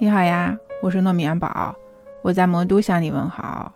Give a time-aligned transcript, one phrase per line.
[0.00, 1.74] 你好呀，我是糯米元宝，
[2.22, 3.72] 我在魔都向你问好。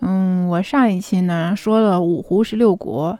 [0.00, 3.18] 嗯，我上一期呢说了五胡十六国，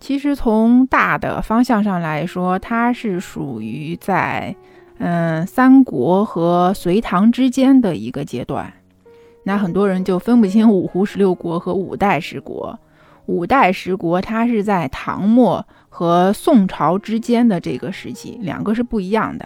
[0.00, 4.56] 其实从大的方向上来说，它是属于在
[4.96, 8.72] 嗯三国和隋唐之间的一个阶段。
[9.44, 12.78] 那很多人就分不清五胡十六国和五代十国。
[13.26, 19.44] 五代十国它是在唐末和宋朝之间的这个时期，两个是不一样的。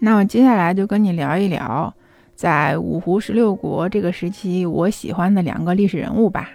[0.00, 1.92] 那我接下来就跟你聊一聊，
[2.34, 6.50] 在五胡十六国这个时期，我喜欢的两个历史人物吧。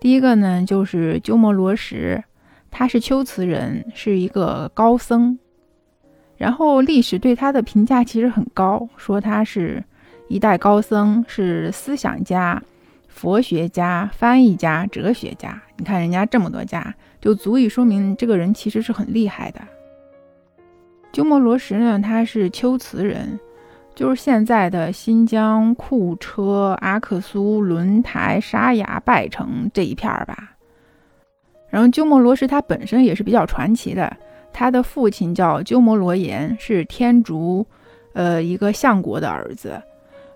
[0.00, 2.22] 第一个呢，就是鸠摩罗什，
[2.70, 5.38] 他是龟兹人，是一个高僧。
[6.36, 9.84] 然后历史对他的评价其实很高，说他是
[10.28, 12.62] 一代高僧，是思想家、
[13.08, 15.60] 佛学家、翻译家、哲学家。
[15.76, 19.60] 你看人家这么多家，就足以说明这个人其实是很厉害的。
[21.12, 23.38] 鸠摩罗什呢，他是龟兹人，
[23.94, 30.52] 就是现在的新疆库车、阿克苏、轮台、沙雅、拜城这一片儿吧。
[31.68, 34.16] 然后鸠摩罗什他本身也是比较传奇的，
[34.52, 37.66] 他的父亲叫鸠摩罗炎，是天竺，
[38.12, 39.82] 呃，一个相国的儿子。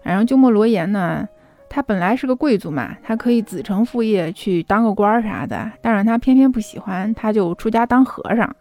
[0.02, 1.26] 然后鸠摩罗炎呢，
[1.68, 8.54] 他本来是个贵族嘛，他可以子承父业去当个官儿啥的，但是他偏偏不喜欢，他就出家当和尚。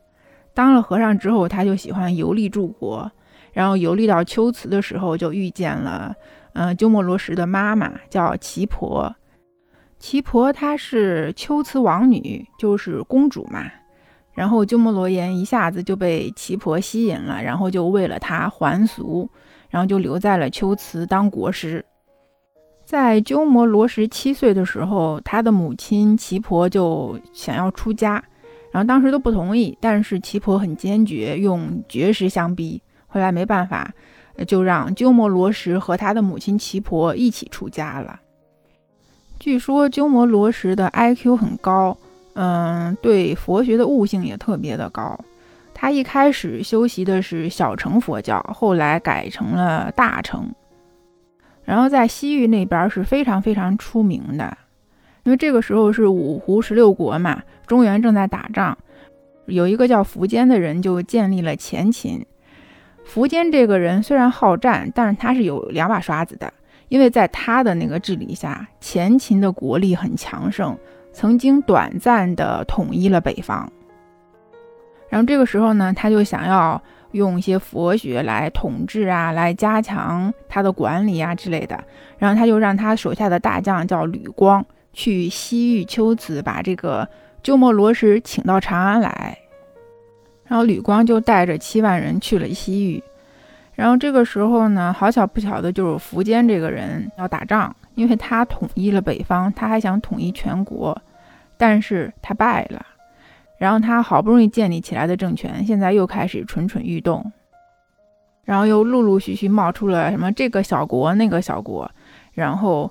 [0.54, 3.12] 当了和尚之后，他就喜欢游历诸国，
[3.52, 6.16] 然后游历到龟兹的时候，就遇见了，
[6.54, 9.14] 嗯，鸠摩罗什的妈妈叫奇婆。
[10.00, 13.64] 奇婆她是龟兹王女，就是公主嘛。
[14.34, 19.30] 然后鸠摩罗炎一下子就被奇婆吸引了，然后就为了她还俗，
[19.70, 21.86] 然后就留在了龟兹当国师。
[22.84, 28.22] 在鸠摩罗什七岁的时候，他的母亲奇婆就想要出家。
[28.74, 32.82] 然后当时都不同意，但是奇婆很坚决，用绝食相逼。
[33.06, 33.94] 后来没办法，
[34.48, 38.20] 就让鸠摩罗什和他的母亲奇婆一起出家了。
[39.40, 41.96] 据说鸠摩罗什的 IQ 很高，
[42.34, 45.20] 嗯，对佛学的悟性也特别的高。
[45.76, 50.52] 他一开始修习的是小乘佛教，后来改成了大乘，
[51.64, 54.58] 然后在西域那边是非常非常出名的。
[55.24, 58.78] 因为这个时候是五胡十六国嘛，中原正在打仗，
[59.46, 62.26] 有一个叫苻坚的人就建立了前秦。
[63.08, 66.52] 苻坚这个人虽然好战，但是他是有两把刷子的，
[66.90, 70.78] 因为在他的那个治理下，前秦的国力很强盛，
[71.12, 73.72] 曾经短暂的统一了北方。
[75.10, 76.82] 然后这个时候呢，他就想要
[77.12, 81.82] 用一些佛学来统治啊，来加强他的管理啊之类的。
[82.18, 84.66] 然后他就让他手下的大将叫吕光。
[84.94, 87.08] 去西域龟兹，把这个
[87.42, 89.38] 鸠摩罗什请到长安来，
[90.46, 93.04] 然后吕光就带着七万人去了西域。
[93.74, 100.96] 然后这个时候呢，好巧不巧的就是苻坚这个人要打仗，因为他统一了北方，他还想统一全国，
[101.58, 102.86] 但是他败了。
[103.58, 107.32] 然后他好不容易建立起来的政权，现在又开始蠢蠢欲动，
[108.46, 111.90] 然后又陆陆续续冒出了什么这个小国那个小国，
[112.34, 112.90] 然后。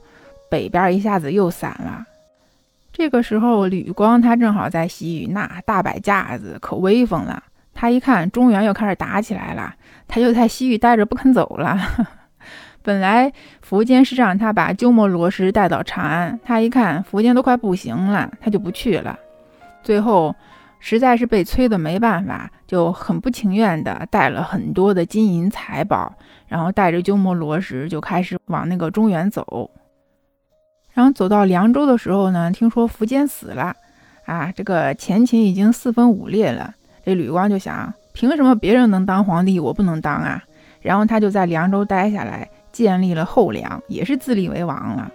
[0.52, 2.04] 北边一下子又散了。
[2.92, 7.42] 这个时候，吕光他正好在西域，那大摆架子，可威风了。
[7.72, 9.74] 他一看中原又开始打起来了，
[10.06, 11.78] 他就在西域待着不肯走了。
[12.84, 13.32] 本来
[13.66, 19.18] 苻坚是让他把鸠摩罗什带到长安，他一看苻坚都快不行了，他就不去了。
[19.82, 20.36] 最后
[20.80, 26.12] 实在是被催的没办法，就很不情愿的带了很多的金银财宝，
[26.46, 29.70] 然后带着鸠摩罗什就开始往那个中原走。
[30.94, 33.74] 然后走到凉州的时候呢，听说苻坚死了，
[34.26, 36.74] 啊，这个前秦已经四分五裂了。
[37.04, 40.42] 这吕光就想，凭什么别人能当皇帝，我不能当啊？
[40.80, 45.10] 然后他就在凉州待下来，建立了后凉，也是自立为王了。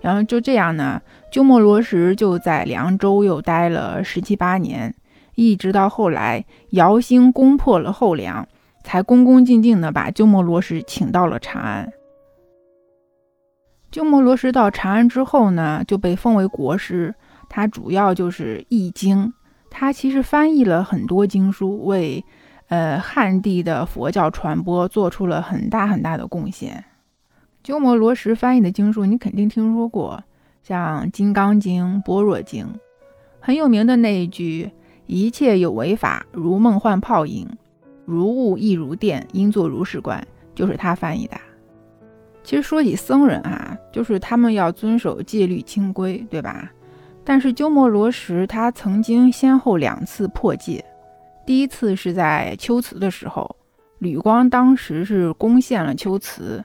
[0.00, 1.00] 然后就这样呢，
[1.30, 4.94] 鸠摩罗什就在凉州又待了十七八年，
[5.34, 8.46] 一直到后来姚兴攻破了后凉，
[8.82, 11.92] 才恭恭敬敬地把鸠摩罗什请到了长安。
[13.94, 17.14] 鸠摩罗什到长安之后呢，就被封为国师。
[17.48, 19.32] 他主要就是译经，
[19.70, 22.24] 他其实翻译了很多经书，为
[22.66, 26.84] 呃汉地的佛教传播做出了很大很大的贡献。
[27.62, 30.24] 鸠摩罗什翻译的经书，你肯定听说过，
[30.64, 32.66] 像《金刚经》《般若经》，
[33.38, 34.72] 很有名的那一句
[35.06, 37.48] “一切有为法，如梦幻泡影，
[38.04, 41.36] 如雾亦如电，应作如是观”，就是他翻译的。
[42.44, 46.70] 其实说起僧人啊，就是他们要遵守戒律清规，对吧？
[47.24, 50.84] 但是鸠摩罗什他曾经先后两次破戒，
[51.46, 53.56] 第一次是在秋瓷的时候，
[53.98, 56.62] 吕光当时是攻陷了龟兹，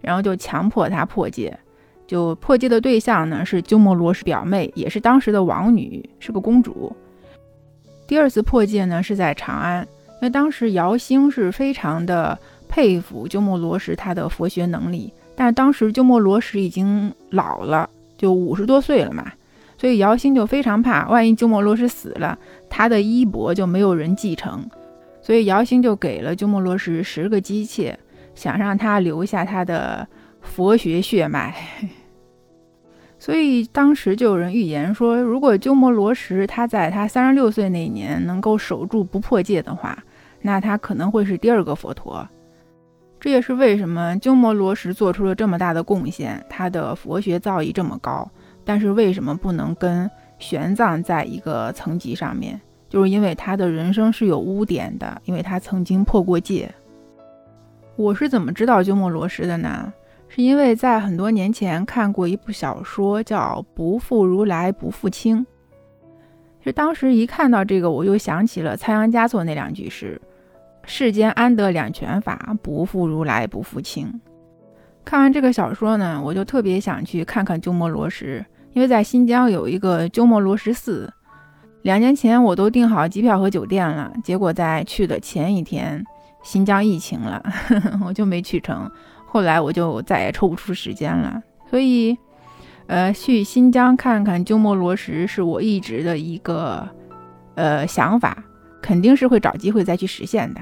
[0.00, 1.56] 然后就强迫他破戒。
[2.06, 6.90] 就破戒的对象呢是鸠摩罗什表妹，也是当时的王女，是个公主。
[8.06, 19.30] 第二次破戒呢是在长安，因为当时姚兴是非常的佩服鸠摩罗什他的佛学能力，但是当时鸠摩罗什已经老了，就五十多岁了嘛，
[19.76, 22.36] 所以姚兴就非常怕，万一鸠摩罗什死了，
[22.68, 24.68] 他的衣钵就没有人继承，
[25.22, 27.96] 所以姚兴就给了鸠摩罗什十个姬妾，
[28.34, 30.08] 想让他留下他的
[30.40, 31.54] 佛学血脉。
[33.20, 39.96] 所以当时就有人预言说，如果鸠摩罗什他在他三十六岁那年能够守住不破戒的话，
[40.42, 42.28] 那他可能会是第二个佛陀。
[43.20, 48.30] 这也是为什么鸠摩罗什做出了这么大的贡献，他的佛学造诣这么高，
[48.64, 52.60] 但是为什么不能跟玄奘在一个层级上面？
[52.88, 56.72] 就是因为他的人生是有污点的，因为他曾经破过戒。
[57.96, 59.92] 我是怎么知道鸠摩罗什的呢？
[60.28, 65.38] 是因为在很多年前看过一部小说，叫《不负如来不负卿》。
[66.64, 70.20] 就当时一看到这个，我就想起了仓央嘉措那两句诗
[70.88, 74.10] ：“世间安得两全法，不负如来不负卿。”
[75.04, 81.12] 看完这个小说呢，我就特别想去看看鸠摩罗什，因为在新疆有一个鸠摩罗什寺。
[81.82, 86.04] 两年前我都订好机票和酒店了，结果在去的前一天，
[86.42, 87.42] 新疆疫情了，
[88.04, 88.90] 我就没去成。
[89.26, 92.16] 后来我就再也抽不出时间了，所以，
[92.86, 96.86] 呃，去新疆看看鸠摩罗什是我一直的一个
[97.54, 98.42] 呃想法，
[98.82, 100.60] 肯定是会找机会再去实现的。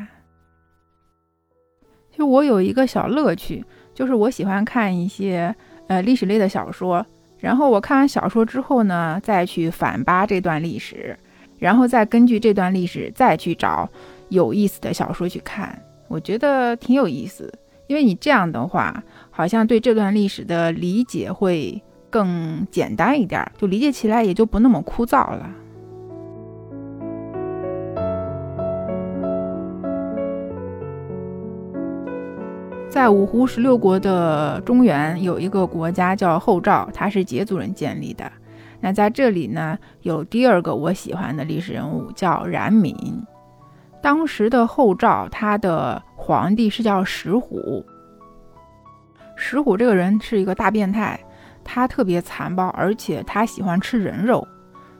[2.17, 5.55] 就我有一个小乐趣，就是我喜欢看一些
[5.87, 7.05] 呃历史类的小说，
[7.39, 11.15] 然后我看完小说之后呢，再去反扒这段历史，
[11.59, 13.89] 然后再根据这段历史再去找
[14.31, 15.79] 有意思的小说去看，
[16.09, 17.53] 我觉得挺有意思。
[17.87, 21.81] 因为你这样的话，好像对这段历史的理解会
[22.11, 25.49] 更简单一点，就理解起来也就不那么枯燥了。
[32.88, 38.31] 在五胡十六国的中原，有一个国家叫后赵，它是羯族人建立的。
[38.81, 42.94] 那在这里呢，有第二个我喜欢的历史人物叫冉闵。
[44.00, 47.85] 当时的后赵，他的皇帝是叫石虎。
[49.35, 51.19] 石虎这个人是一个大变态，
[51.65, 54.47] 他特别残暴，而且他喜欢吃人肉。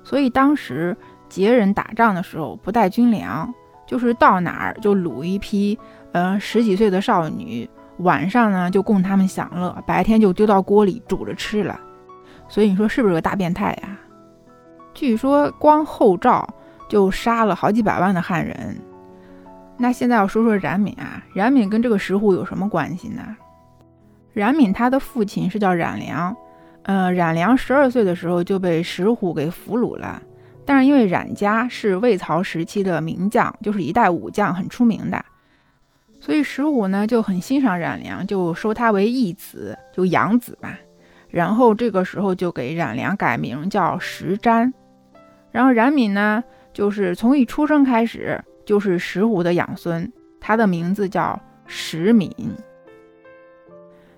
[0.03, 0.95] 所以当时
[1.31, 3.53] 羯人打仗的时候不带军粮，
[3.87, 5.79] 就是到哪儿就掳一批，
[6.13, 11.81] 呃，十几岁的少女，晚上呢就供他们享乐，白天就丢到锅里煮着吃了。
[12.49, 13.99] 所以你说是不是个大变态呀？
[14.95, 16.49] 据说光后赵
[16.89, 18.77] 就杀了好几百万的汉人。
[19.77, 23.37] 那现在要说说冉闵啊，冉闵跟这个石虎有什么关系呢？
[24.33, 26.35] 冉闵他的父亲是叫冉良，
[26.85, 30.23] 呃，冉良十二岁的时候就被石虎给俘虏了。
[30.65, 35.25] 但是因为冉家是魏曹时期的名将，就是一代武将，很出名的，
[36.21, 40.79] 所以石虎呢就很欣赏冉良，就收他为义子，就养子吧。
[41.29, 44.73] 然后这个时候就给冉良改名叫石瞻。
[45.51, 46.43] 然后冉闵呢，
[46.73, 48.43] 就是从一出生开始。
[48.67, 52.29] 就是石虎的养孙，他的名字叫石敏。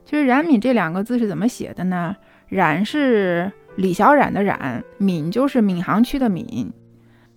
[0.06, 2.16] 其实“冉闵”这两个字是怎么写的呢
[2.48, 6.46] ？“冉”是李小冉的“冉”，“闵”就是闵行区的“闵”。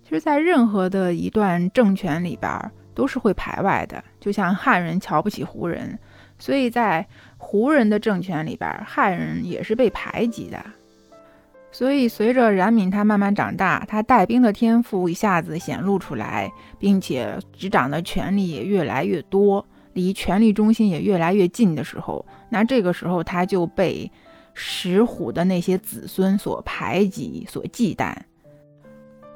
[0.02, 4.02] 其实，在任何的一段政权里边儿，都是会排外的。
[4.20, 5.98] 就像汉人瞧不起胡人，
[6.38, 7.06] 所以在
[7.36, 10.64] 胡人的政权里边，汉人也是被排挤的。
[11.74, 24.10] 所以，随着冉闵他慢慢长大，他带兵的天赋一下子显露出来，并且执掌的权力也越来越多，离权力中心也越来越近的时候，那这个时候他就被
[24.52, 28.14] 石虎的那些子孙所排挤、所忌惮。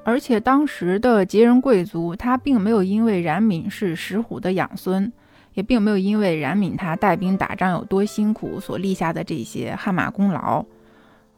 [0.08, 5.12] 而且当时的羯人贵族，他并没有因为冉闵是石虎的养孙，
[5.54, 10.64] 也并没有因为冉闵他带兵打仗有多辛苦所立下的这些汗马功劳。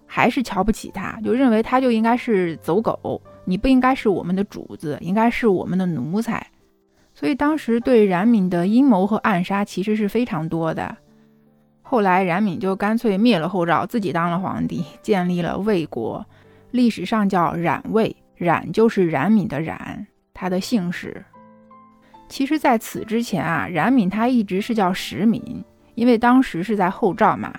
[0.05, 6.47] 还是瞧不起他，就认为他就应该是走狗，你不应该是我们的主子，应该是我们的奴才。
[7.15, 10.95] 所以当时对冉闵的阴谋和暗杀其实是非常多的。
[11.81, 16.27] 后来冉闵就干脆灭了后赵，自己当了皇帝，建立了魏国，
[16.71, 21.25] 历史上叫冉魏，冉就是冉闵的冉，他的姓氏。
[22.29, 25.65] 其实，在此之前啊，冉闵他一直是叫石闵，
[25.95, 27.53] 因为当时是在后赵嘛，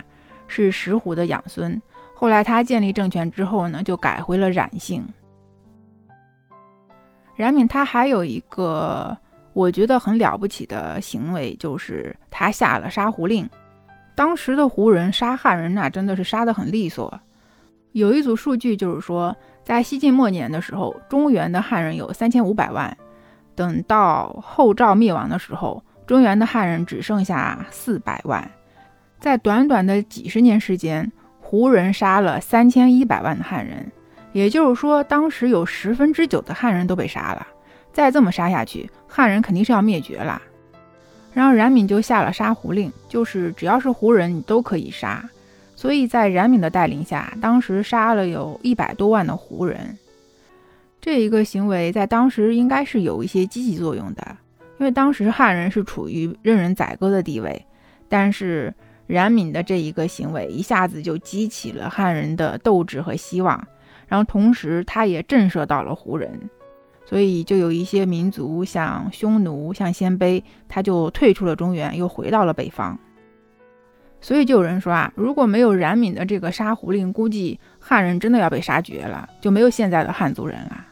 [0.47, 1.81] 是石虎的养孙。
[2.15, 5.05] 后来他建立政权之后呢，就改回了冉姓。
[7.35, 9.17] 冉闵他还有一个
[9.53, 13.49] 我觉得很了不起的行为就是他下了杀胡令。
[14.15, 17.19] 当时的胡人杀汉人，那真的是杀得很利索。
[17.93, 19.35] 有一组数据就是说，
[19.69, 22.97] 在西晋末年的时候，中原的汉人有三千五百万。
[23.53, 28.49] 等到后赵灭亡的时候，中原的汉人只剩下四百万。
[29.19, 33.91] 在短短的几十年时间，胡人杀了三千一百万的汉人，
[34.33, 37.45] 也就是说，当时有十分之九的汉人都被杀了。
[37.93, 40.41] 再这么杀下去，汉人肯定是要灭绝了。
[41.31, 45.23] 然后冉闵就下了杀胡令，就是只要是胡人，你都可以杀。
[45.79, 49.97] 所以在冉闵的带领下，当时杀了有一百多万的胡人。
[50.99, 54.35] 这一个行为在当时应该是有一些积极作用的，
[54.77, 57.65] 因为当时汉人是处于任人宰割的地位。
[58.09, 58.73] 但是
[59.07, 63.65] 冉闵的这一个行为一下子就激起了汉人的斗志和希望，
[64.09, 66.29] 然后同时他也震慑到了胡人，
[67.05, 72.99] 所以就有一些民族像匈奴、像鲜卑，他就退出了中原，又回到了北方。
[74.21, 80.85] 所以就有人说啊，如果没有冉闵的这个杀胡令，估计汉人真的要被杀绝了，就没有现在的汉族人了。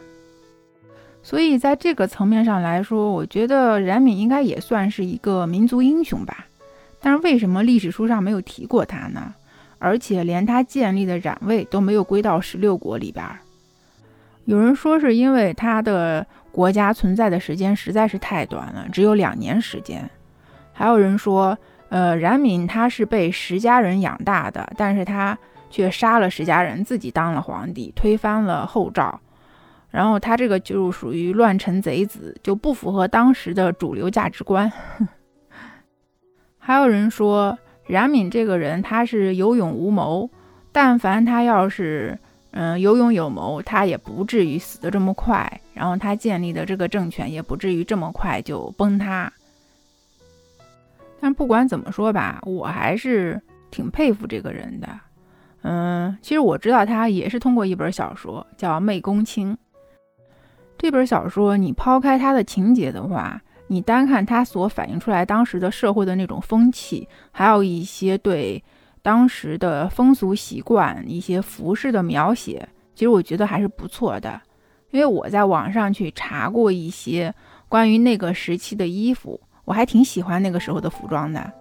[1.22, 6.46] 所以，在这个层面上来说，我觉得冉闵应该也算是一个民族英雄吧。
[7.02, 9.34] 但是，为什么历史书上没有提过他呢？
[9.78, 13.26] 而且，连他建立的冉魏都没有归到十六国里边。
[14.46, 20.10] 有人说，是因为他的国家存在的时间实在是太短了，只有两年时间。
[20.72, 21.58] 还有人说，
[21.90, 25.38] 呃，冉闵他是被石家人养大的，但是他
[25.70, 29.20] 却杀了石家人，自己当了皇帝，推翻了后赵。
[29.90, 34.72] 然后他这个就属于乱臣贼子，就不符合当时的主流价值观。
[36.60, 40.30] 还有人说冉闵这个人他是有勇无谋，
[40.74, 42.20] 但凡他要是
[42.52, 49.32] 嗯有勇有谋，他也不至于死得这么快，然后他建立的这个政权也不至于这么快就崩塌。
[51.20, 54.88] 但不管怎么说吧，我还是挺佩服这个人的。
[55.64, 59.54] 嗯，其实我知道他也是通过一本小说叫《媚公卿》。
[60.78, 68.64] 这本小说，你抛开它的情节的话，你单看它所反映出来当时的社会的那种风气，还有一些对
[69.02, 74.40] 当时的风俗习惯、一些服饰的描写，其实我觉得还是不错的。
[74.92, 77.34] 因为我在网上去查过一些
[77.68, 81.52] 关于那个时期的衣服，我还挺喜欢那个时候的服装的。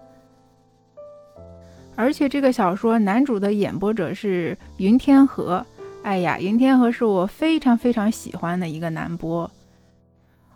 [1.97, 5.65] 而且这个小说男主的演播者是云天河。
[6.03, 9.51] 哎呀，云天河是我非常非常喜欢的一个男播。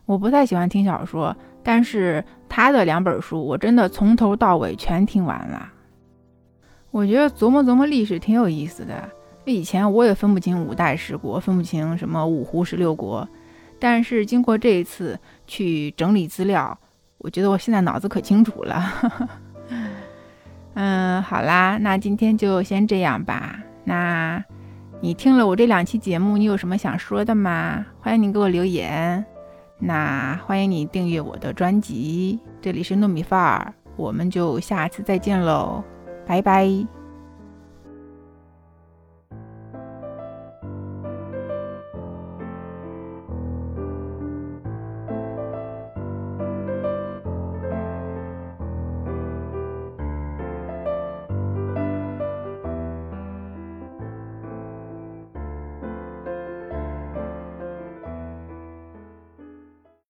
[0.05, 5.69] 我不太喜欢听小说，但是他的两本书我真的从头到尾全听完了。
[6.89, 9.09] 我觉得琢磨琢磨历史挺有意思的。
[9.43, 13.27] 以前我也分不清五代十国，分不清什么五胡十六国，
[13.77, 16.79] 但是经过这一次去整理资料，
[17.21, 18.83] 我觉得我现在脑子可清楚了。
[20.75, 23.59] 嗯，好啦，那今天就先这样吧。
[23.83, 24.43] 那。
[25.03, 27.83] 你听了我这两期节目，你有什么想说的吗？
[28.01, 29.25] 欢迎你给我留言。
[29.79, 35.83] 那欢迎你订阅我的专辑，这里是糯米饭儿，我们就下次再见喽，
[36.27, 37.00] 拜拜。